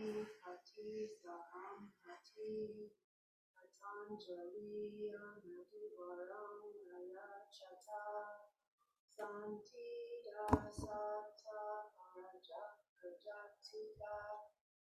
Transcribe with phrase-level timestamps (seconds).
[0.00, 2.88] Hati Saham Hati
[3.52, 8.08] Patanjali Anadivaram Nayachata
[9.04, 11.60] Santi Dasata
[12.96, 14.16] Prajatika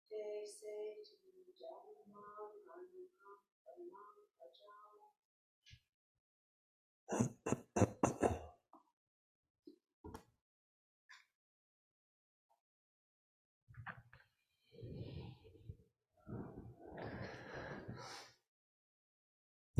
[0.07, 2.30] Te Se Tu Dhamma
[2.62, 5.03] Manukam Panam Pajam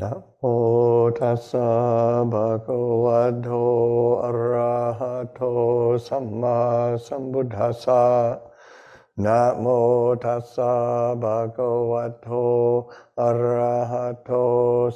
[0.03, 0.43] นะโม
[1.19, 1.69] ทัสสะ
[2.31, 3.49] ภะคะวะโต
[4.23, 5.41] อะระหะโต
[6.07, 6.59] สัมมา
[7.05, 8.03] สัมพุทธัสสะ
[9.23, 9.65] นะโม
[10.23, 10.73] ทัสสะ
[11.21, 12.27] ภะคะวะโต
[13.21, 14.31] อะระหะโต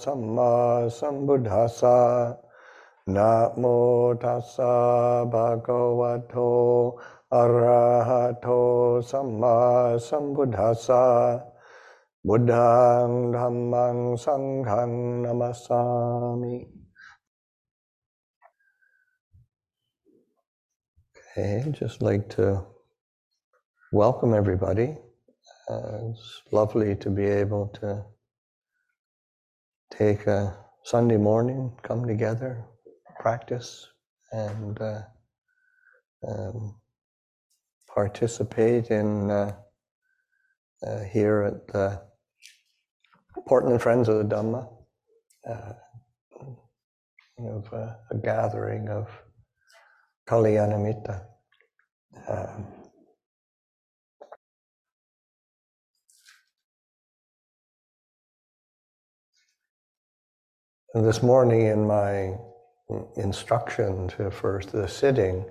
[0.04, 0.54] สัมมา
[0.98, 2.00] สัมพุทธัสสะ
[3.16, 3.64] นะโม
[4.24, 4.76] ทัสสะ
[5.32, 6.36] ภะคะวะโต
[7.36, 8.48] อะระหะโต
[9.10, 9.58] สัมมา
[10.08, 11.06] สัมพุทธัสสะ
[12.28, 16.68] Buddhang Dhammang Sanghang Namasami.
[21.16, 22.66] Okay, just like to
[23.94, 24.98] welcome everybody.
[25.70, 28.04] Uh, it's lovely to be able to
[29.90, 32.66] take a Sunday morning, come together,
[33.22, 33.88] practice,
[34.34, 35.00] and uh,
[36.28, 36.76] um,
[37.88, 39.56] participate in uh,
[40.86, 42.08] uh here at the
[43.46, 44.68] Portland Friends of the Dhamma,
[45.50, 45.74] uh,
[47.40, 49.08] of uh, a gathering of
[50.28, 51.24] Kalyanamitta.
[52.28, 52.66] Um,
[60.96, 62.36] this morning in my
[63.18, 65.46] instruction to first the sitting,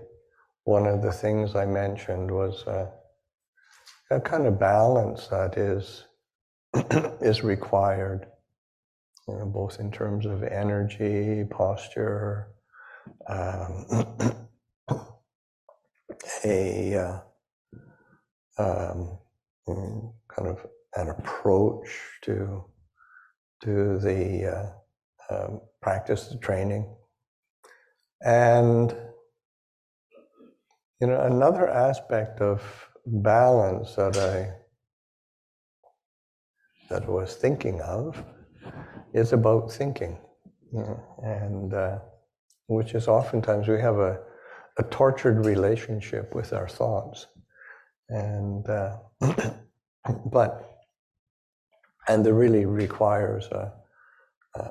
[0.64, 2.90] one of the things I mentioned was uh,
[4.10, 6.04] a kind of balance that is
[7.20, 8.26] is required,
[9.28, 12.48] you know, both in terms of energy, posture,
[13.28, 13.86] um,
[16.44, 17.20] a uh,
[18.58, 19.18] um,
[19.66, 20.66] kind of
[20.96, 22.64] an approach to
[23.62, 24.44] to the
[25.30, 26.94] uh, um, practice, the training,
[28.24, 28.94] and
[31.00, 32.62] you know another aspect of
[33.06, 34.65] balance that I
[36.88, 38.22] that I was thinking of
[39.12, 40.18] is about thinking.
[41.22, 41.98] and uh,
[42.66, 44.18] which is oftentimes we have a,
[44.78, 47.26] a tortured relationship with our thoughts.
[48.08, 48.96] And, uh,
[50.26, 50.78] but,
[52.08, 53.72] and it really requires a,
[54.54, 54.70] a,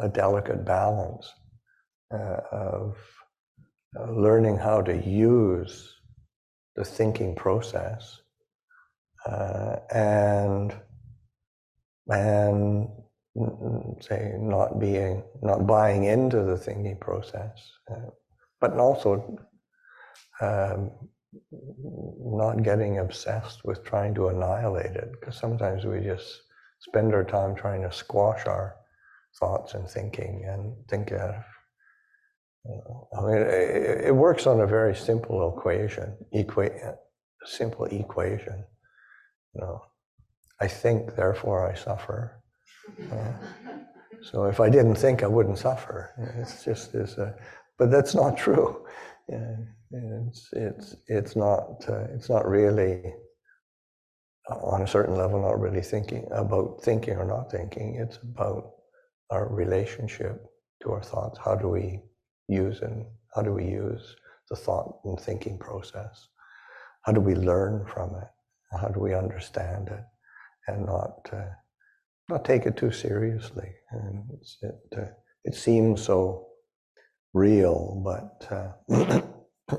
[0.00, 1.32] a delicate balance
[2.12, 2.96] uh, of
[3.98, 5.94] uh, learning how to use
[6.76, 8.20] the thinking process
[9.26, 10.74] uh, and
[12.08, 12.88] and
[14.00, 18.10] say not being not buying into the thinking process uh,
[18.60, 19.38] but also
[20.40, 20.90] um,
[22.20, 26.42] not getting obsessed with trying to annihilate it because sometimes we just
[26.80, 28.76] spend our time trying to squash our
[29.40, 31.34] thoughts and thinking and think of
[32.66, 36.96] I mean, it, it, works on a very simple equation, equa-
[37.44, 38.64] simple equation.
[39.54, 39.82] You know,
[40.60, 42.42] I think, therefore I suffer.
[43.12, 43.32] Uh,
[44.22, 46.10] so if I didn't think, I wouldn't suffer.
[46.40, 47.16] It's just is,
[47.78, 48.86] but that's not true.
[49.28, 49.56] Yeah,
[50.28, 53.14] it's it's it's not uh, it's not really
[54.50, 57.96] uh, on a certain level not really thinking about thinking or not thinking.
[57.96, 58.72] It's about
[59.30, 60.44] our relationship
[60.82, 61.38] to our thoughts.
[61.42, 62.00] How do we
[62.48, 64.16] use and how do we use
[64.50, 66.28] the thought and thinking process?
[67.02, 68.28] How do we learn from it?
[68.78, 70.04] How do we understand it?
[70.68, 71.50] And not uh,
[72.28, 73.70] not take it too seriously.
[73.90, 74.24] And
[74.62, 75.06] it uh,
[75.44, 76.46] it seems so
[77.32, 79.20] real, but uh,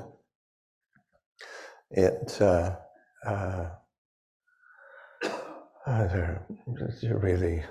[1.90, 2.76] it uh,
[3.26, 3.70] uh,
[5.86, 6.46] uh, there
[7.04, 7.62] are really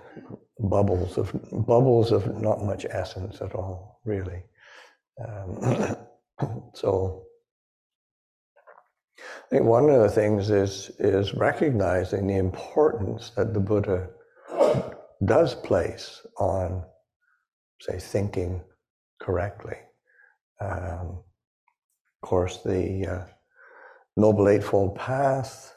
[0.60, 1.32] bubbles of
[1.68, 4.44] bubbles of not much essence at all, really.
[5.26, 5.98] Um,
[6.74, 7.25] so
[9.18, 14.10] I think one of the things is is recognizing the importance that the Buddha
[15.24, 16.84] does place on,
[17.80, 18.62] say, thinking
[19.22, 19.78] correctly.
[20.60, 21.24] Um,
[22.22, 23.26] of course, the uh,
[24.18, 25.74] Noble Eightfold Path.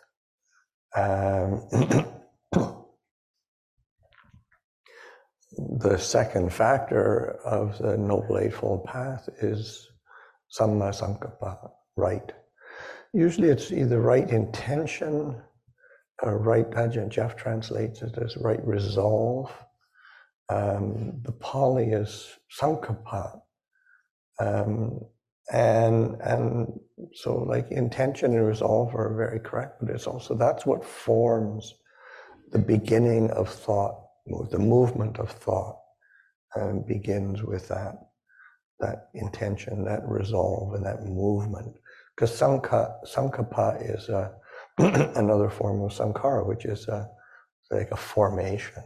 [0.97, 1.69] Um,
[5.59, 9.89] the second factor of the Noble Eightfold Path is
[10.51, 12.33] Samma Sankappa, right
[13.13, 15.41] Usually it's either right intention
[16.27, 19.53] uh, right, Ajahn Geoff translates it as right resolve.
[20.49, 23.41] Um, the Pali is sankappa.
[24.41, 25.01] Um,
[25.53, 26.79] and and
[27.15, 31.75] so like intention and resolve are very correct, but it's also that's what forms
[32.51, 33.99] the beginning of thought,
[34.51, 35.79] the movement of thought
[36.57, 37.95] um, begins with that
[38.81, 41.77] that intention, that resolve, and that movement.
[42.19, 44.33] Because sankappa is a,
[44.79, 47.09] another form of sankhara, which is a,
[47.71, 48.83] like a formation.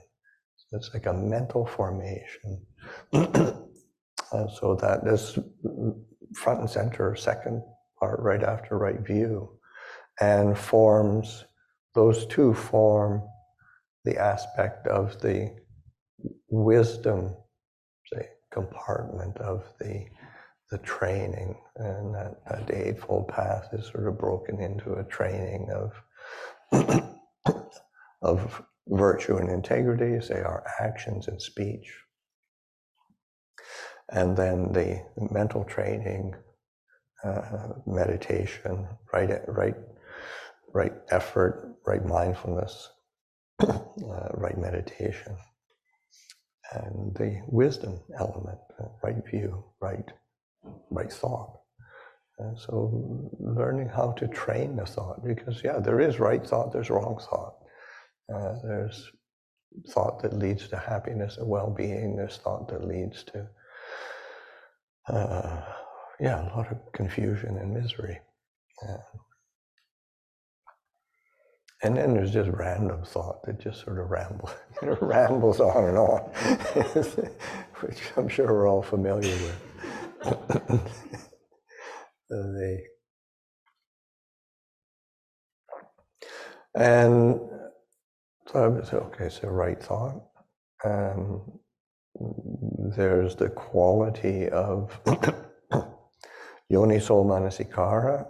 [0.56, 2.66] So it's like a mental formation.
[4.32, 5.38] Uh, so that is
[6.34, 7.62] front and center, second
[8.00, 9.46] part, right after right view,
[10.22, 11.44] and forms,
[11.94, 13.22] those two form
[14.06, 15.54] the aspect of the
[16.48, 17.36] wisdom,
[18.10, 20.06] say, compartment of the
[20.72, 25.92] the training, and that, that Eightfold Path is sort of broken into a training of
[28.22, 31.92] of virtue and integrity, say our actions and speech,
[34.08, 36.34] and then the mental training,
[37.22, 39.76] uh, meditation, right, right,
[40.72, 42.88] right effort, right mindfulness,
[43.60, 43.78] uh,
[44.34, 45.36] right meditation,
[46.72, 50.10] and the wisdom element, uh, right view, right,
[50.90, 51.58] right thought.
[52.38, 56.90] And so learning how to train the thought, because yeah, there is right thought, there's
[56.90, 57.54] wrong thought.
[58.32, 59.10] Uh, there's
[59.90, 62.16] thought that leads to happiness and well-being.
[62.16, 63.48] There's thought that leads to
[65.08, 65.60] uh,
[66.20, 68.20] yeah, a lot of confusion and misery.
[68.82, 68.96] Yeah.
[71.84, 74.54] And then there's just random thought that just sort of rambles,
[75.00, 76.20] rambles on and on,
[77.80, 79.71] which I'm sure we're all familiar with.
[82.30, 82.78] The,
[86.74, 87.40] and
[88.46, 90.22] so I was okay, so right thought.
[90.84, 91.42] Um,
[92.96, 94.98] there's the quality of
[96.68, 98.26] yoni yoniso manasikara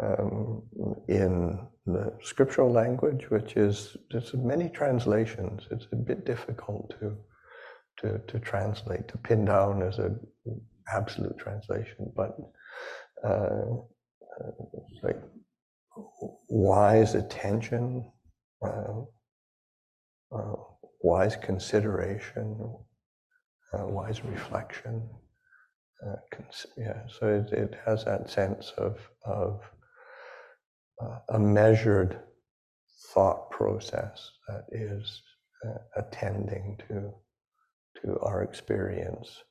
[0.00, 0.62] um,
[1.08, 5.66] in the scriptural language, which is there's many translations.
[5.70, 7.16] It's a bit difficult to
[7.98, 10.18] to to translate to pin down as an
[10.92, 12.36] absolute translation, but
[13.24, 13.66] uh,
[15.02, 15.20] like
[16.48, 18.04] wise attention.
[18.64, 19.02] Uh,
[20.34, 20.54] uh,
[21.02, 22.74] wise consideration,
[23.72, 25.02] uh, wise reflection.
[26.06, 29.62] Uh, cons- yeah, so it, it has that sense of of
[31.02, 32.20] uh, a measured
[33.14, 35.22] thought process that is
[35.66, 37.12] uh, attending to
[38.02, 39.42] to our experience.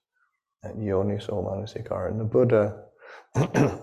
[0.66, 2.10] And yoniso manasikara.
[2.10, 2.84] And the Buddha,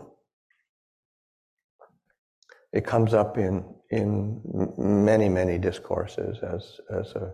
[2.73, 4.41] it comes up in in
[4.79, 7.33] many many discourses as as a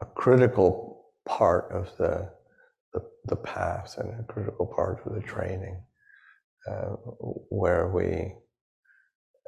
[0.00, 2.30] a critical part of the,
[2.92, 5.80] the, the path and a critical part of the training
[6.70, 6.96] uh,
[7.50, 8.34] where we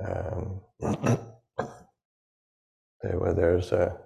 [0.06, 0.61] um,
[3.00, 4.06] where there's a, a,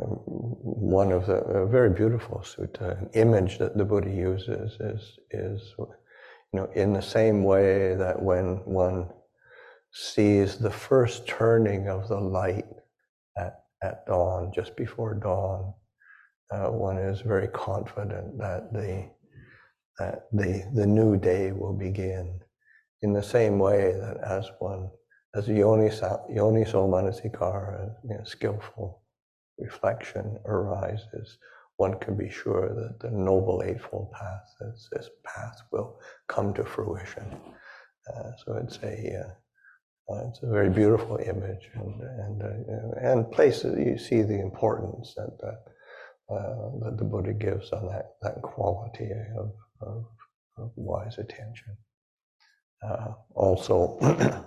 [0.00, 5.74] one of the a very beautiful sutta an image that the Buddha uses is is
[5.78, 9.08] you know in the same way that when one
[9.92, 12.66] sees the first turning of the light
[13.36, 15.72] at at dawn, just before dawn,
[16.50, 19.08] uh, one is very confident that the
[19.98, 22.40] that the the new day will begin.
[23.02, 24.90] In the same way that as one
[25.34, 29.02] as yoniso, yoniso manasikara, you know, skillful
[29.58, 31.38] reflection arises,
[31.76, 36.64] one can be sure that the noble eightfold path, this, this path, will come to
[36.64, 37.36] fruition.
[38.12, 39.30] Uh, so it's a uh,
[40.10, 45.14] uh, it's a very beautiful image, and and uh, and places you see the importance
[45.14, 50.06] that that, uh, that the Buddha gives on that that quality of, of,
[50.56, 51.76] of wise attention.
[52.82, 53.98] Uh, also,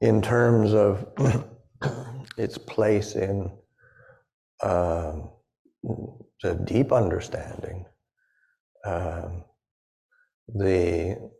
[0.00, 1.06] in terms of
[2.36, 3.50] its place in
[4.62, 5.30] um,
[6.42, 7.86] the deep understanding,
[8.84, 9.44] um,
[10.54, 11.30] the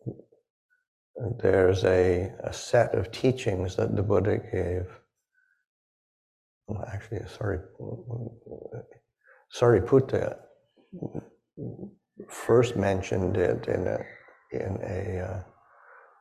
[1.39, 4.87] there's a, a set of teachings that the Buddha gave.
[6.87, 7.59] Actually, sorry,
[9.55, 10.39] Sariputta
[12.29, 13.99] first mentioned it in a
[14.53, 15.43] in a uh,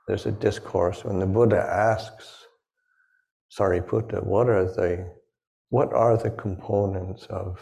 [0.07, 2.47] there's a discourse when the Buddha asks
[3.57, 5.11] Sariputta, what are the
[5.69, 7.59] what are the components of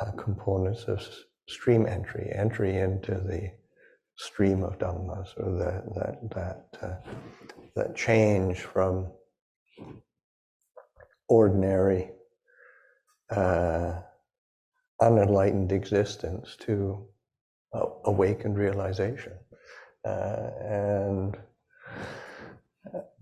[0.00, 1.06] uh, components of
[1.48, 3.50] stream entry, entry into the
[4.16, 7.10] stream of dhammas, or that that that uh,
[7.76, 9.10] that change from
[11.28, 12.10] ordinary
[13.30, 14.00] uh,
[15.00, 17.06] unenlightened existence to
[18.04, 19.32] awakened realization,
[20.04, 21.38] uh, and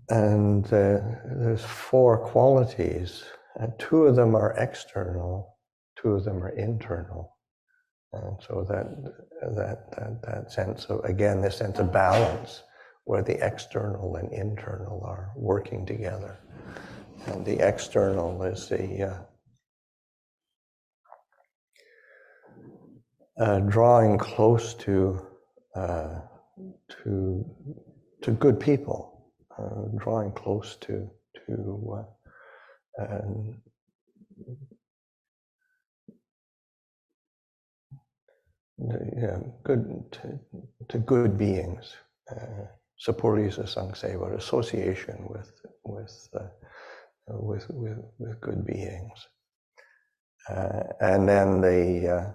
[0.09, 3.23] and uh, there's four qualities.
[3.55, 5.57] And two of them are external,
[6.01, 7.35] two of them are internal.
[8.13, 8.87] And so that
[9.55, 12.63] that that that sense of again this sense of balance
[13.03, 16.39] where the external and internal are working together.
[17.27, 19.25] And the external is the
[23.39, 25.19] uh, uh, drawing close to
[25.75, 26.19] uh,
[27.03, 27.45] to
[28.21, 29.18] to good people,
[29.97, 31.09] drawing close to
[31.47, 32.05] to
[32.99, 33.19] uh,
[39.17, 40.39] yeah, good to,
[40.87, 41.95] to good beings,
[42.31, 42.65] uh,
[42.99, 45.51] sapurisa sangseva, association with
[45.83, 46.47] with uh,
[47.27, 49.27] with, with with good beings,
[50.49, 52.31] uh, and then the uh,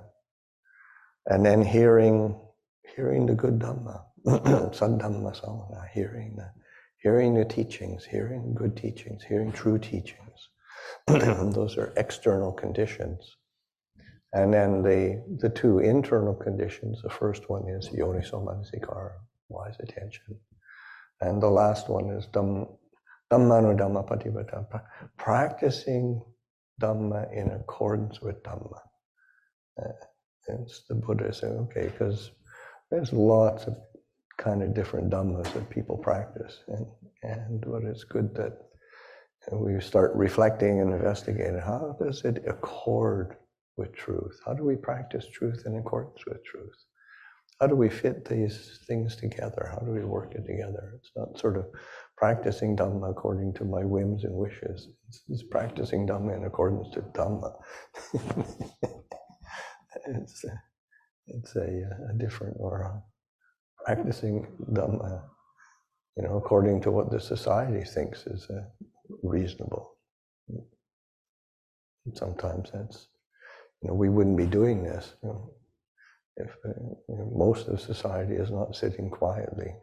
[1.35, 2.39] and then hearing
[2.95, 6.64] hearing the good dhamma, saddhamma savana, hearing the
[7.05, 10.49] hearing the teachings, hearing good teachings, hearing true teachings.
[11.07, 13.37] Those are external conditions.
[14.33, 19.13] And then the, the two internal conditions, the first one is yoniso manasikara,
[19.51, 20.41] wise attention.
[21.21, 22.67] And the last one is dham,
[23.31, 24.83] dhammanu dhamma patipatti,
[25.19, 26.23] practicing
[26.81, 28.81] dhamma in accordance with dhamma.
[29.81, 29.93] Uh,
[30.49, 32.31] it's the Buddha saying, okay, because
[32.91, 33.77] there's lots of
[34.39, 36.61] kind of different dhammas that people practice.
[36.69, 36.87] And,
[37.23, 38.59] and but it's good that
[39.53, 43.37] we start reflecting and investigating how does it accord
[43.77, 44.41] with truth?
[44.47, 46.77] How do we practice truth in accordance with truth?
[47.61, 49.69] How do we fit these things together?
[49.71, 50.95] How do we work it together?
[50.97, 51.67] It's not sort of
[52.17, 54.89] practicing Dhamma according to my whims and wishes.
[55.09, 57.53] It's, it's practicing Dhamma in accordance to Dhamma.
[60.07, 60.63] it's a,
[61.29, 63.03] it's a, a different or a
[63.85, 65.23] practicing Dhamma,
[66.17, 68.63] you know, according to what the society thinks is uh,
[69.23, 69.97] reasonable.
[72.15, 73.09] Sometimes that's
[73.83, 75.51] you know, we wouldn't be doing this you know,
[76.37, 76.71] if uh,
[77.09, 79.75] you know, most of society is not sitting quietly,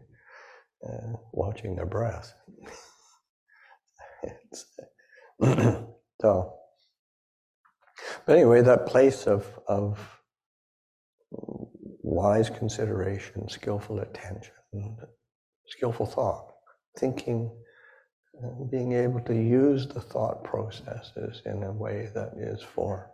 [0.87, 2.33] uh, watching their breath.
[6.21, 6.53] so,
[8.25, 10.20] but anyway, that place of of
[12.11, 14.53] wise consideration, skillful attention,
[15.67, 16.53] skillful thought,
[16.99, 17.49] thinking,
[18.69, 23.09] being able to use the thought processes in a way that is for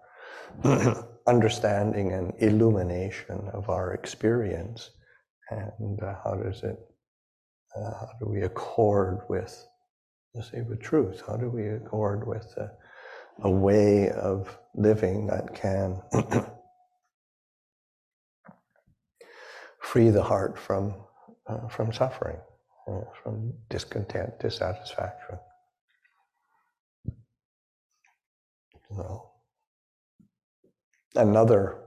[1.28, 4.90] understanding and illumination of our experience.
[5.52, 6.80] And uh, how does it
[7.76, 9.66] uh, how do we accord with
[10.34, 12.72] let's say with truth how do we accord with a,
[13.44, 16.02] a way of living that can
[19.98, 20.94] free the heart from
[21.48, 22.38] uh, from suffering
[23.24, 25.40] from discontent dissatisfaction.
[31.16, 31.80] Another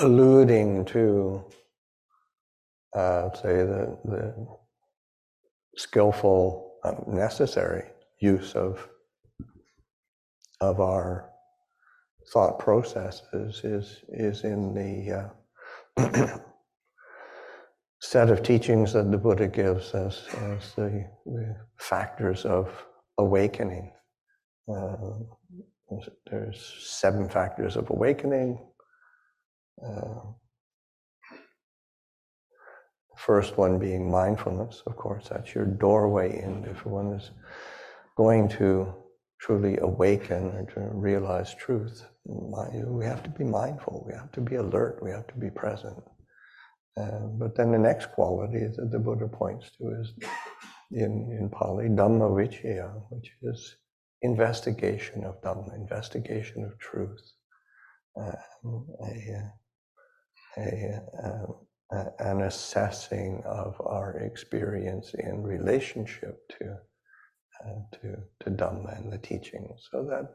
[0.00, 1.44] alluding to,
[2.96, 4.46] uh, say, the, the
[5.76, 7.84] skillful, um, necessary
[8.20, 8.88] use of,
[10.62, 11.27] of our
[12.32, 15.30] thought processes is, is in the
[15.98, 16.38] uh,
[18.00, 22.70] set of teachings that the Buddha gives us as the, the factors of
[23.18, 23.92] awakening.
[24.70, 24.96] Uh,
[26.30, 28.58] there's seven factors of awakening.
[29.84, 30.20] Uh,
[33.16, 36.64] first one being mindfulness, of course, that's your doorway in.
[36.64, 37.30] If one is
[38.16, 38.94] going to
[39.40, 44.56] truly awaken or to realize truth, we have to be mindful, we have to be
[44.56, 46.02] alert, we have to be present.
[46.96, 50.12] Uh, but then the next quality that the Buddha points to is
[50.90, 53.76] in, in Pali, Dhamma Vicaya, which is
[54.22, 57.20] investigation of Dhamma, investigation of truth,
[58.16, 59.42] um, a,
[60.58, 61.54] a, um,
[61.92, 66.76] a, an assessing of our experience in relationship to,
[67.64, 70.34] uh, to, to Dhamma and the teachings, so that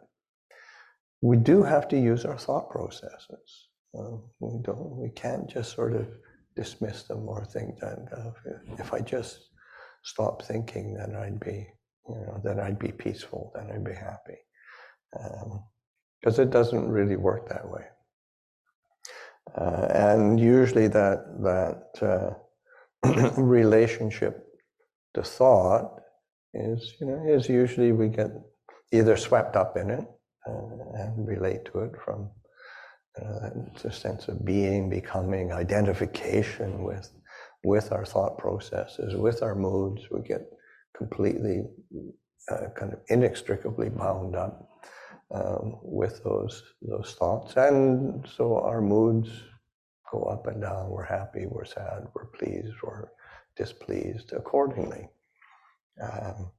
[1.21, 3.67] we do have to use our thought processes.
[3.97, 4.97] Uh, we don't.
[4.97, 6.07] We can't just sort of
[6.55, 8.31] dismiss them or think that uh,
[8.77, 9.49] if I just
[10.03, 11.67] stop thinking, then I'd be
[12.09, 14.37] you know, then I'd be peaceful, then I'd be happy.
[16.21, 17.85] Because um, it doesn't really work that way.
[19.57, 22.35] Uh, and usually that, that
[23.05, 24.45] uh, relationship
[25.13, 25.99] to thought
[26.53, 28.31] is, you know, is usually we get
[28.91, 30.05] either swept up in it
[30.47, 32.29] uh, and relate to it from
[33.21, 33.49] uh,
[33.83, 37.11] a sense of being, becoming, identification with,
[37.63, 40.03] with our thought processes, with our moods.
[40.11, 40.41] We get
[40.97, 41.63] completely
[42.51, 44.69] uh, kind of inextricably bound up
[45.31, 49.29] um, with those those thoughts, and so our moods
[50.11, 50.89] go up and down.
[50.89, 53.09] We're happy, we're sad, we're pleased, we're
[53.55, 55.07] displeased accordingly.
[56.01, 56.51] Um,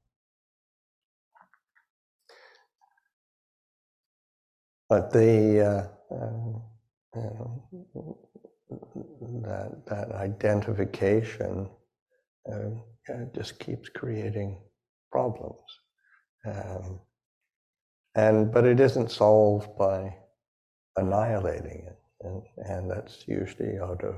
[4.89, 6.59] but the uh, uh,
[7.15, 8.17] know,
[9.43, 11.69] that that identification
[12.51, 12.69] uh,
[13.33, 14.61] just keeps creating
[15.11, 15.61] problems.
[16.45, 16.99] Um,
[18.15, 20.15] and but it isn't solved by
[20.97, 24.15] annihilating it, and, and that's usually out of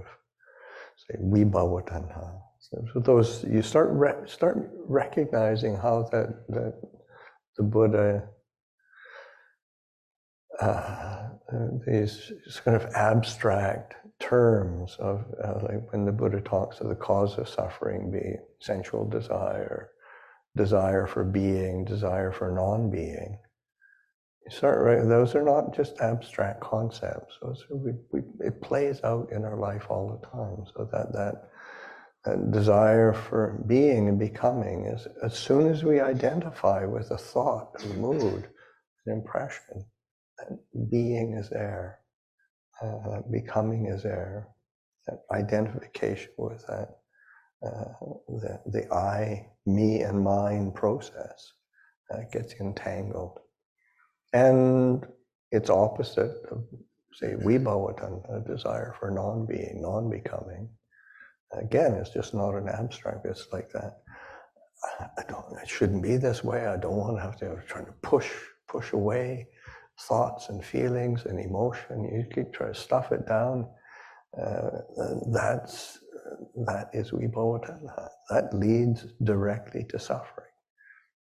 [0.97, 2.41] say vibhava tanha.
[2.69, 6.73] So, those you start re- start recognizing how that that
[7.57, 8.27] the Buddha
[10.59, 11.27] uh,
[11.85, 12.31] these
[12.65, 17.47] kind of abstract terms of uh, like when the Buddha talks of the cause of
[17.47, 19.91] suffering be sensual desire,
[20.55, 23.37] desire for being, desire for non-being.
[24.45, 27.37] You start right, those are not just abstract concepts.
[27.41, 30.65] Those are, we, we, it plays out in our life all the time.
[30.75, 31.49] So that that
[32.35, 37.87] desire for being and becoming is as soon as we identify with a thought, a
[37.93, 38.49] mood,
[39.05, 39.85] an impression,
[40.89, 41.99] being is there,
[42.81, 44.47] uh, becoming is there,
[45.07, 46.97] that identification with that,
[47.65, 47.85] uh,
[48.27, 51.53] the, the I, me, and mine process
[52.13, 53.39] uh, gets entangled.
[54.33, 55.05] And
[55.51, 56.63] it's opposite of,
[57.13, 57.95] say, vibhava,
[58.29, 60.69] a desire for non being, non becoming.
[61.53, 63.25] Again, it's just not an abstract.
[63.25, 63.99] It's like that.
[65.17, 65.45] I don't.
[65.61, 66.67] It shouldn't be this way.
[66.67, 68.31] I don't want to have to I'm trying to push
[68.67, 69.47] push away
[70.01, 72.03] thoughts and feelings and emotion.
[72.03, 73.67] You keep trying to stuff it down.
[74.39, 74.69] Uh,
[75.31, 75.99] that's
[76.67, 77.79] that is vibhava
[78.29, 80.47] That leads directly to suffering.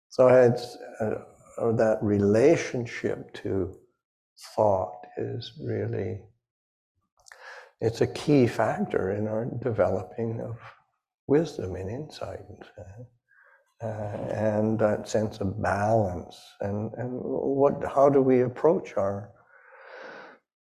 [0.08, 3.76] So it's uh, that relationship to
[4.56, 6.20] thought is really
[7.80, 10.58] it's a key factor in our developing of
[11.26, 12.40] wisdom and insight
[13.82, 13.86] uh,
[14.32, 16.40] and that sense of balance.
[16.60, 19.30] And, and what how do we approach our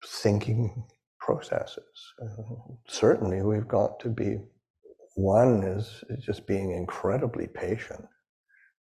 [0.06, 0.84] thinking
[1.19, 2.13] processes?
[2.21, 2.43] Uh,
[2.88, 4.39] certainly we've got to be
[5.15, 8.04] one is, just being incredibly patient.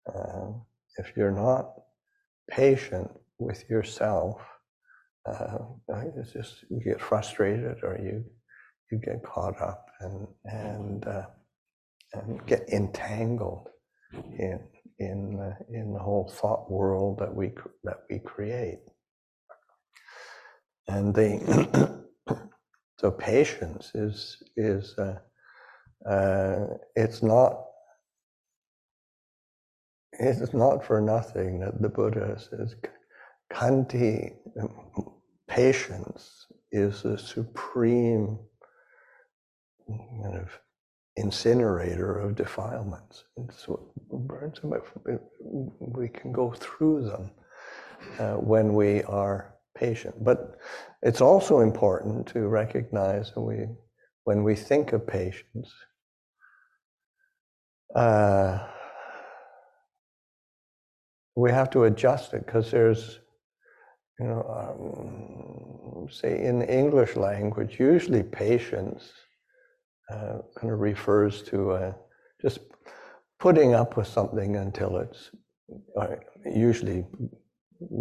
[0.07, 0.51] Uh,
[0.97, 1.73] if you're not
[2.49, 4.41] patient with yourself
[5.29, 5.57] uh,
[6.15, 8.23] it's just you get frustrated or you
[8.91, 11.25] you get caught up and and uh,
[12.13, 13.69] and get entangled
[14.13, 14.59] in
[14.99, 18.79] in uh, in the whole thought world that we that we create.
[20.87, 22.05] And the
[22.99, 25.19] so patience is is uh,
[26.09, 26.65] uh,
[26.95, 27.65] it's not
[30.13, 32.75] it's not for nothing that the Buddha says
[33.53, 34.33] khanti
[35.49, 38.39] patience is the supreme
[39.87, 40.49] kind of
[41.17, 43.25] incinerator of defilements.
[43.65, 43.79] What
[44.11, 44.73] burns them.
[45.79, 47.31] We can go through them
[48.19, 50.23] uh, when we are patient.
[50.23, 50.57] But
[51.01, 53.65] it's also important to recognize when we,
[54.23, 55.73] when we think of patience,
[57.95, 58.59] uh,
[61.35, 63.19] we have to adjust it because there's,
[64.19, 64.43] you know,
[66.01, 69.11] um, say in the English language, usually patience
[70.11, 71.93] uh, kind of refers to uh,
[72.41, 72.59] just
[73.39, 75.31] putting up with something until it's
[75.99, 77.05] uh, usually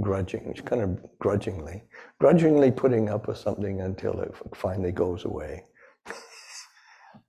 [0.00, 1.84] grudging, kind of grudgingly,
[2.20, 5.64] grudgingly putting up with something until it finally goes away,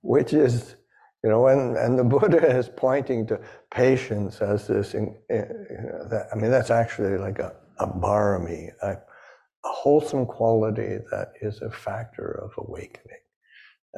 [0.02, 0.74] which is,
[1.22, 6.28] you know, and, and the Buddha is pointing to patience as this, in, uh, that,
[6.32, 8.98] I mean, that's actually like a, a barami, a, a
[9.64, 13.18] wholesome quality that is a factor of awakening.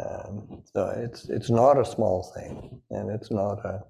[0.04, 3.84] Um, so it's it's not a small thing, and it's not a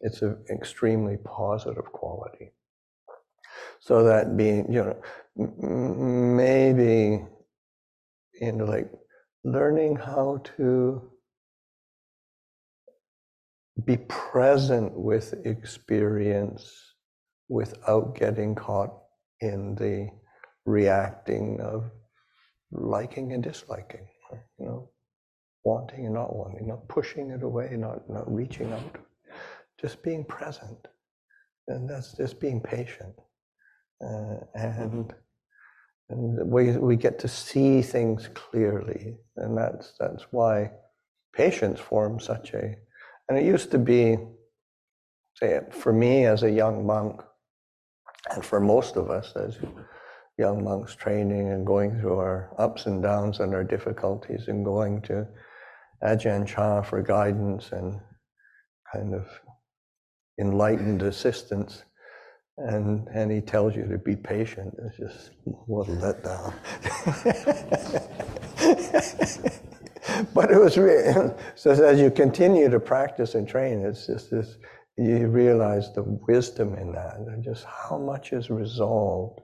[0.00, 2.52] it's an extremely positive quality.
[3.80, 4.96] So that being, you know,
[5.38, 7.24] m- maybe
[8.40, 8.90] you know, like
[9.44, 11.02] learning how to
[13.84, 16.72] be present with experience
[17.48, 19.03] without getting caught
[19.44, 20.10] in the
[20.66, 21.90] reacting of
[22.72, 24.06] liking and disliking.
[24.58, 24.90] you know,
[25.64, 28.96] wanting and not wanting, not pushing it away, not, not reaching out,
[29.80, 30.88] just being present.
[31.68, 33.14] And that's just being patient.
[34.04, 35.14] Uh, and
[36.10, 39.16] and we, we get to see things clearly.
[39.36, 40.70] And that's, that's why
[41.34, 42.76] patience forms such a,
[43.28, 44.18] and it used to be,
[45.36, 47.22] say, for me as a young monk,
[48.30, 49.58] and for most of us as
[50.38, 55.00] young monks training and going through our ups and downs and our difficulties and going
[55.02, 55.26] to
[56.02, 58.00] Ajahn Chah for guidance and
[58.92, 59.26] kind of
[60.40, 61.84] enlightened assistance.
[62.56, 64.74] And, and he tells you to be patient.
[64.86, 66.54] It's just what a letdown.
[70.34, 74.56] but it was really, so as you continue to practice and train, it's just this,
[74.96, 79.40] you realize the wisdom in that and just how much is resolved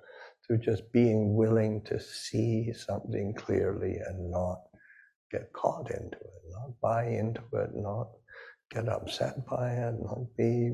[0.46, 4.60] through just being willing to see something clearly and not
[5.30, 8.08] get caught into it, not buy into it, not
[8.70, 10.72] get upset by it, not be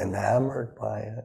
[0.00, 1.24] enamored by it.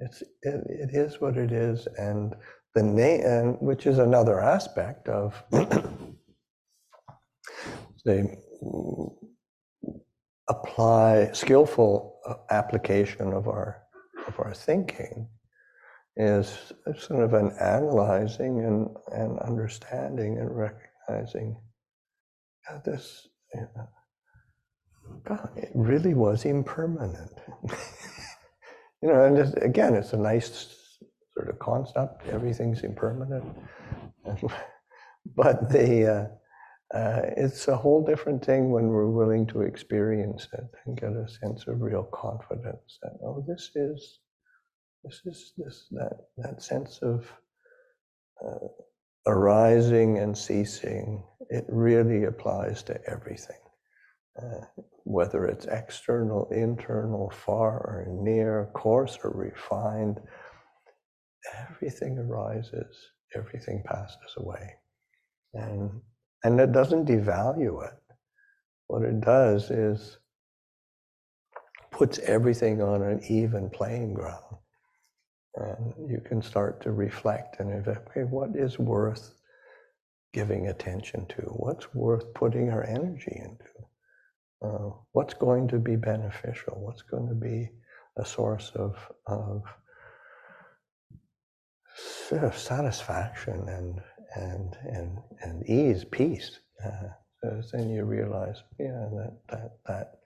[0.00, 2.34] It's it, it is what it is, and
[2.74, 5.90] the name, and which is another aspect of the
[8.62, 9.10] mm,
[10.48, 12.15] apply skillful
[12.50, 13.82] application of our
[14.26, 15.28] of our thinking
[16.16, 21.56] is sort of an analyzing and, and understanding and recognizing
[22.84, 23.88] this you know,
[25.24, 27.32] God, it really was impermanent.
[29.02, 30.98] you know, and again, it's a nice
[31.34, 32.26] sort of concept.
[32.28, 33.44] Everything's impermanent,
[35.36, 36.26] but the uh,
[36.94, 41.28] uh, it's a whole different thing when we're willing to experience it and get a
[41.28, 44.20] sense of real confidence that oh, this is
[45.02, 47.30] this is this that that sense of
[48.44, 48.68] uh,
[49.26, 51.24] arising and ceasing.
[51.50, 53.56] It really applies to everything.
[54.40, 60.20] Uh, whether it's external, internal, far or near, coarse or refined,
[61.70, 62.96] everything arises,
[63.34, 64.74] everything passes away.
[65.54, 65.90] And,
[66.44, 67.94] and it doesn't devalue it.
[68.88, 70.18] What it does is
[71.90, 74.56] puts everything on an even playing ground.
[75.56, 79.34] And you can start to reflect and evaluate what is worth
[80.34, 83.64] giving attention to, what's worth putting our energy into.
[84.62, 86.74] Uh, what's going to be beneficial?
[86.78, 87.70] What's going to be
[88.18, 88.96] a source of,
[89.26, 89.62] of
[92.54, 94.00] satisfaction and
[94.36, 96.58] and and and ease, peace.
[96.84, 97.08] Uh,
[97.42, 100.18] so then you realize, yeah, that that that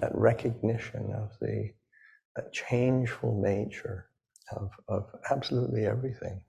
[0.00, 1.70] that recognition of the
[2.36, 4.06] that changeful nature
[4.52, 6.40] of of absolutely everything.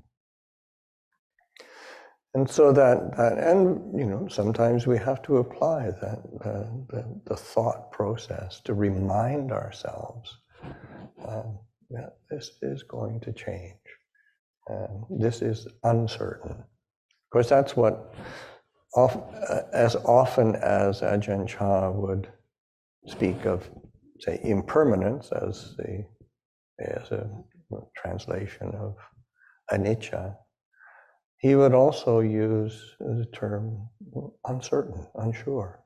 [2.35, 7.21] And so that, that, and you know, sometimes we have to apply that uh, the,
[7.25, 10.37] the thought process to remind ourselves
[11.25, 11.57] um,
[11.91, 13.79] that this is going to change.
[14.69, 16.61] Um, this is uncertain.
[17.35, 18.15] Course, that's what,
[18.95, 19.09] uh,
[19.73, 22.29] as often as Ajahn Chah would
[23.07, 23.69] speak of,
[24.21, 26.05] say, impermanence as the
[26.79, 27.29] as a
[27.97, 28.95] translation of
[29.69, 30.37] anicca,
[31.39, 33.89] he would also use the term
[34.45, 35.83] uncertain, unsure.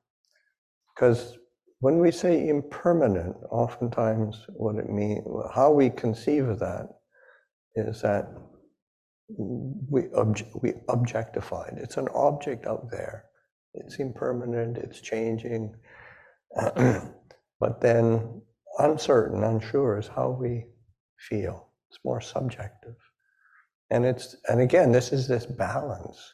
[0.93, 1.39] Because
[1.79, 6.89] when we say impermanent, oftentimes what it means, how we conceive of that
[7.73, 8.27] is that
[9.37, 11.77] we, obje- we objectify it.
[11.77, 13.25] It's an object out there.
[13.73, 15.75] It's impermanent, it's changing.
[17.59, 18.41] but then
[18.79, 20.65] uncertain, unsure is how we
[21.17, 21.67] feel.
[21.89, 22.95] It's more subjective.
[23.91, 26.33] And it's and again, this is this balance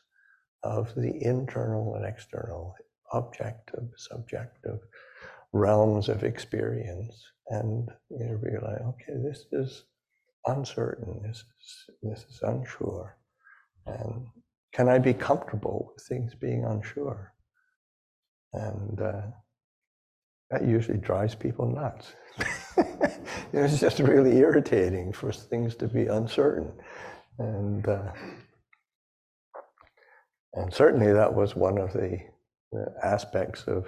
[0.63, 2.75] of the internal and external,
[3.13, 4.79] objective, subjective
[5.53, 7.31] realms of experience.
[7.49, 9.85] And you realize, okay, this is
[10.47, 13.17] uncertain, this is this is unsure.
[13.85, 14.27] And
[14.73, 17.33] can I be comfortable with things being unsure?
[18.53, 19.21] And uh,
[20.49, 22.13] that usually drives people nuts.
[23.53, 26.71] it's just really irritating for things to be uncertain
[27.39, 28.11] and uh,
[30.53, 32.19] and certainly that was one of the,
[33.03, 33.85] aspects of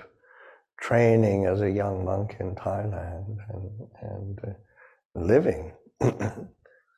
[0.79, 4.53] training as a young monk in Thailand and and uh,
[5.13, 5.73] living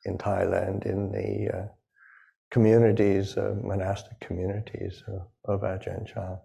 [0.04, 1.66] in Thailand in the uh,
[2.50, 6.36] communities, uh, monastic communities of, of Ajahn Chah.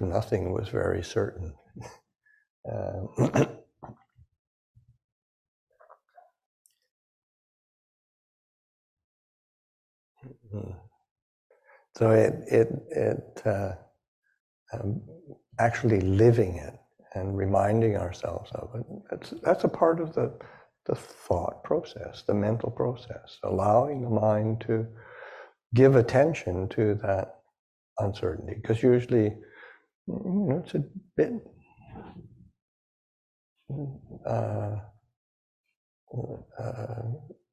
[0.00, 1.54] Nothing was very certain.
[2.70, 3.46] Uh,
[11.96, 13.72] So it it it uh,
[14.72, 15.02] um,
[15.58, 16.74] actually living it
[17.14, 18.86] and reminding ourselves of it.
[19.10, 20.32] That's that's a part of the
[20.86, 24.86] the thought process, the mental process, allowing the mind to
[25.74, 27.40] give attention to that
[27.98, 28.54] uncertainty.
[28.60, 29.34] Because usually,
[30.06, 30.84] you know, it's a
[31.16, 31.32] bit
[34.26, 34.76] uh,
[36.58, 37.02] uh,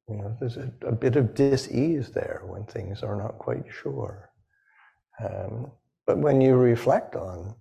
[0.08, 4.30] you know, there's a, a, bit of dis-ease there when things are not quite sure.
[5.22, 5.72] Um,
[6.06, 7.54] but when you reflect on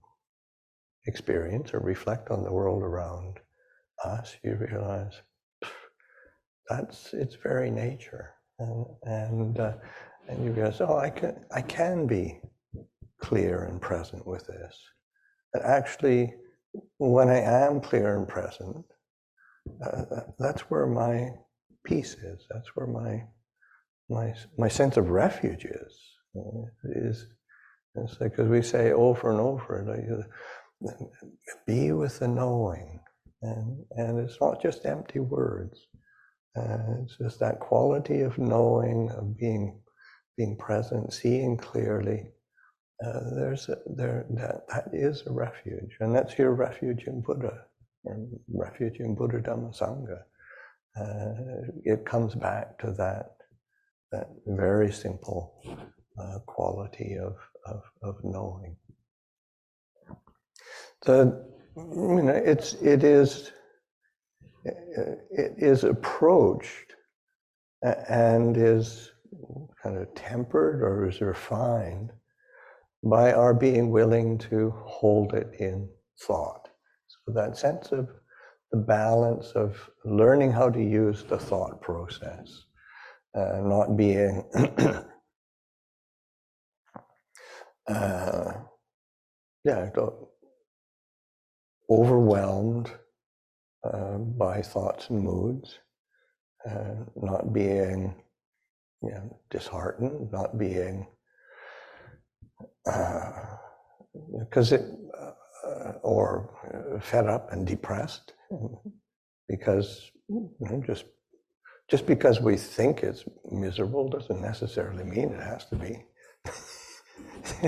[1.08, 3.40] experience or reflect on the world around
[4.04, 5.14] us, you realize
[6.70, 9.74] that's its very nature, and and uh,
[10.28, 12.40] and you realize, oh, I can I can be
[13.22, 14.78] clear and present with this.
[15.54, 16.34] That actually,
[16.98, 18.86] when I am clear and present,
[19.86, 21.30] uh, that's where my
[21.84, 22.46] peace is.
[22.50, 23.24] That's where my
[24.10, 26.00] my my sense of refuge is.
[26.36, 27.28] Uh, is
[27.96, 29.86] it's like we say over and over,
[30.82, 30.96] like,
[31.68, 33.00] be with the knowing,
[33.42, 35.88] and and it's not just empty words.
[36.56, 39.80] Uh, it's just that quality of knowing, of being
[40.38, 42.32] being present, seeing clearly.
[43.06, 47.66] Uh, there's a, there that that is a refuge, and that's your refuge in Buddha,
[48.06, 50.22] and refuge in Buddha Dhamma Sangha.
[51.00, 53.32] Uh, it comes back to that
[54.12, 55.56] that very simple
[56.20, 57.36] uh, quality of,
[57.66, 58.76] of, of knowing.
[61.04, 61.44] So
[61.76, 63.52] you know, it's it is
[64.66, 66.96] is approached
[68.10, 69.12] and is
[69.82, 72.12] kind of tempered or is refined
[73.04, 75.90] by our being willing to hold it in
[76.22, 76.70] thought.
[77.08, 78.10] So that sense of
[78.72, 82.64] the balance of learning how to use the thought process,
[83.36, 84.46] uh, not being
[87.90, 88.54] uh,
[89.66, 89.90] yeah,
[91.90, 92.92] overwhelmed
[93.84, 95.80] uh, by thoughts and moods,
[96.70, 98.16] uh, not being
[99.02, 101.08] you know, disheartened, not being
[104.40, 104.86] because uh, it
[105.20, 108.34] uh, or fed up and depressed
[109.48, 111.06] because you know, just
[111.90, 116.06] just because we think it's miserable doesn't necessarily mean it has to be.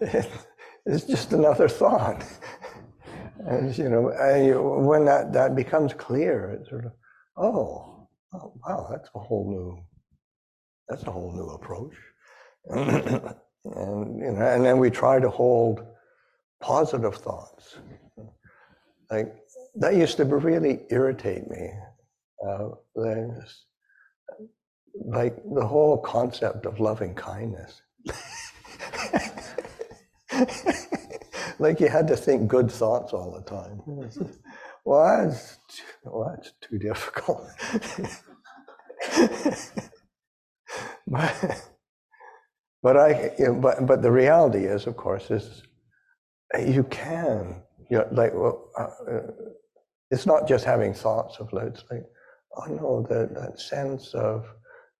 [0.00, 0.28] it's,
[0.86, 2.24] it's just another thought.
[3.46, 6.92] And you know, and when that, that becomes clear, it's sort of,
[7.36, 9.78] oh, oh, wow, that's a whole new,
[10.88, 11.94] that's a whole new approach.
[12.70, 15.84] and you know, and then we try to hold
[16.60, 17.76] positive thoughts.
[19.10, 19.34] Like
[19.76, 21.70] that used to really irritate me.
[22.46, 22.70] Uh,
[25.06, 27.82] like the whole concept of loving kindness.
[31.58, 33.82] like you had to think good thoughts all the time.
[34.84, 35.58] well, that's,
[36.04, 37.46] well, that's too difficult.
[41.06, 41.62] but,
[42.82, 45.62] but I, but but the reality is, of course, is
[46.58, 49.30] you can, you know, like, well, uh, uh,
[50.10, 52.04] it's not just having thoughts of it's like,
[52.56, 54.46] oh no, that that sense of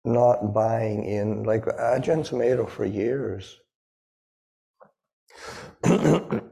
[0.04, 1.44] not buying in.
[1.44, 3.60] Like Ajahn Sumedho for years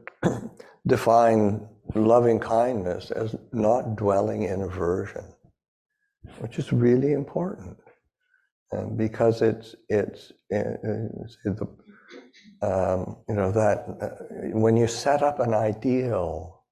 [0.87, 5.25] define loving kindness as not dwelling in aversion,
[6.39, 7.77] which is really important.
[8.71, 11.61] And because it's it's, it's, it's
[12.61, 16.63] um, you know that uh, when you set up an ideal,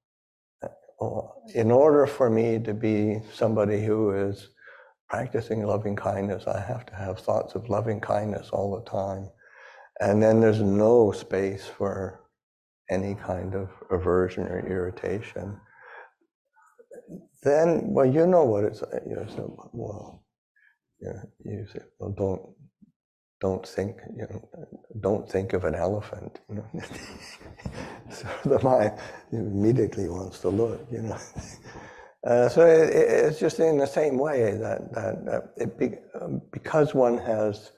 [0.64, 1.22] uh,
[1.54, 4.50] in order for me to be somebody who is
[5.10, 9.30] practicing loving kindness, I have to have thoughts of loving kindness all the time.
[10.00, 12.21] And then there's no space for
[12.92, 15.58] any kind of aversion or irritation.
[17.44, 19.02] Then, well, you know what it's like.
[19.08, 20.24] You know, so, well,
[21.00, 22.42] you, know, you say, well, don't,
[23.40, 24.50] don't think, you know,
[25.00, 26.40] don't think of an elephant.
[26.50, 26.82] You know,
[28.12, 29.00] so the mind
[29.32, 30.86] immediately wants to look.
[30.92, 31.18] You know,
[32.28, 36.42] uh, so it, it's just in the same way that that, that it be, um,
[36.52, 37.72] because one has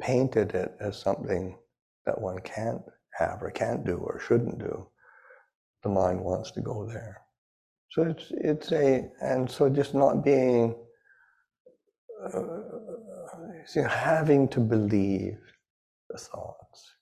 [0.00, 1.58] painted it as something
[2.06, 2.80] that one can't
[3.18, 4.86] have or can't do or shouldn't do,
[5.82, 7.20] the mind wants to go there.
[7.90, 10.74] So it's it's a and so just not being
[12.24, 15.38] uh, having to believe
[16.08, 16.94] the thoughts,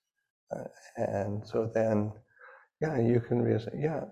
[0.57, 0.65] uh,
[0.97, 2.13] and so then
[2.81, 4.05] yeah you can realize yeah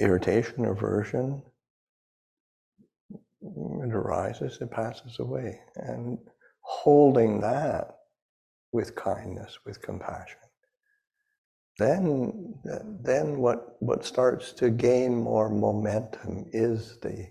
[0.00, 1.42] irritation aversion
[3.40, 5.60] it arises, it passes away.
[5.76, 6.18] And
[6.60, 7.97] holding that
[8.72, 10.38] with kindness, with compassion,
[11.78, 12.54] then,
[13.02, 17.28] then what, what starts to gain more momentum is the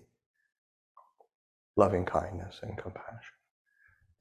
[1.76, 3.36] loving kindness and compassion.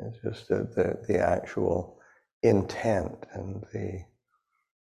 [0.01, 1.99] It's just the, the, the actual
[2.43, 4.05] intent and the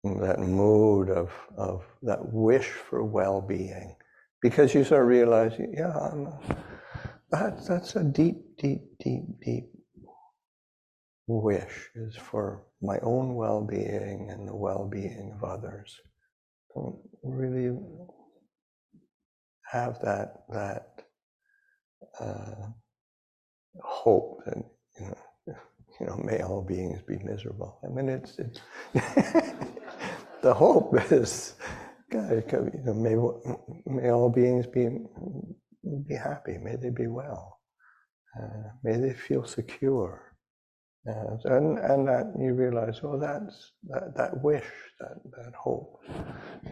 [0.05, 3.97] that mood of, of that wish for well-being
[4.41, 6.29] because you start realizing yeah I'm,
[7.31, 9.71] that, that's a deep deep deep deep
[11.29, 16.01] wish is for my own well-being and the well-being of others.
[16.75, 17.77] Don't really
[19.71, 21.03] have that that
[22.21, 22.69] uh,
[23.83, 24.57] hope that
[24.99, 25.57] you know
[26.01, 27.79] you know may all beings be miserable.
[27.85, 28.61] I mean it's, it's
[30.43, 31.55] the hope is
[32.11, 33.15] God, you know, may,
[33.87, 34.89] may all beings be
[36.07, 36.57] be happy.
[36.59, 37.61] May they be well.
[38.39, 40.28] Uh, may they feel secure
[41.07, 44.67] and and that you realize, well, that's that, that wish,
[45.01, 46.01] that that hope,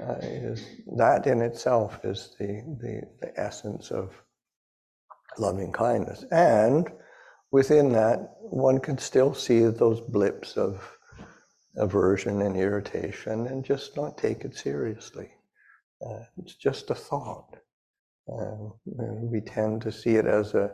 [0.00, 0.64] uh, is
[0.96, 4.12] that in itself is the, the the essence of
[5.38, 6.24] loving kindness.
[6.30, 6.90] And
[7.50, 10.98] within that, one can still see those blips of
[11.76, 15.30] aversion and irritation, and just not take it seriously.
[16.04, 17.56] Uh, it's just a thought.
[18.30, 20.72] Um, we tend to see it as a.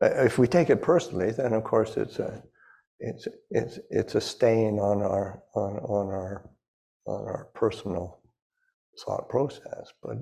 [0.00, 2.42] If we take it personally, then of course it's a
[3.00, 6.50] it's it's it's a stain on our on on our
[7.06, 8.22] on our personal
[9.04, 9.92] thought process.
[10.02, 10.18] But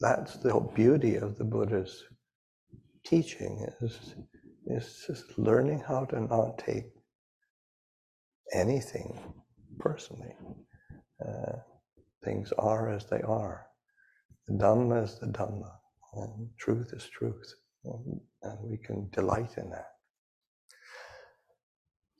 [0.00, 2.04] that's the beauty of the Buddha's
[3.06, 4.14] teaching is
[4.66, 6.86] is just learning how to not take
[8.54, 9.18] anything
[9.78, 10.34] personally.
[11.26, 11.58] Uh,
[12.24, 13.66] things are as they are.
[14.48, 15.70] The Dhamma is the Dhamma,
[16.14, 19.93] and truth is truth, and we can delight in that.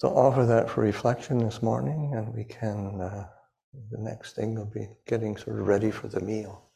[0.05, 3.01] So offer that for reflection this morning, and we can.
[3.01, 3.27] Uh,
[3.90, 6.69] the next thing will be getting sort of ready for the meal.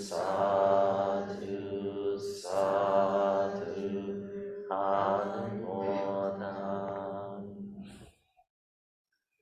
[0.00, 0.63] Sadhu